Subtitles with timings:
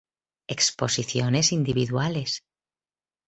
[0.47, 2.41] Exposiciones individuales